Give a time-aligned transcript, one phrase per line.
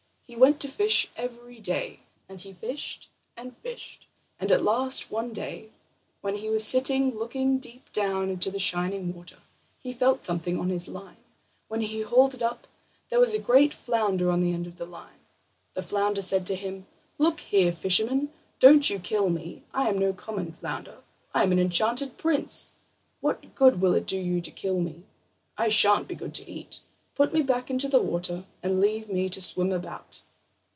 [0.33, 1.99] He went to fish every day,
[2.29, 4.07] and he fished and fished,
[4.39, 5.71] and at last one day,
[6.21, 9.39] when he was sitting looking deep down into the shining water,
[9.81, 11.17] he felt something on his line.
[11.67, 12.65] When he hauled it up
[13.09, 15.19] there was a great flounder on the end of the line.
[15.73, 16.85] The flounder said to him:
[17.17, 20.99] "Look here, fisherman, don't you kill me; I am no common flounder,
[21.33, 22.71] I am an enchanted prince!
[23.19, 25.03] What good will it do you to kill me?
[25.57, 26.79] I sha'n't be good to eat;
[27.13, 30.21] put me back into the water, and leave me to swim about."